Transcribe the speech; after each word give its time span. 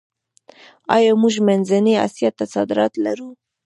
آیا 0.95 1.11
موږ 1.21 1.35
منځنۍ 1.47 1.95
اسیا 2.05 2.29
ته 2.37 2.43
صادرات 2.53 2.93
لرو؟ 3.05 3.29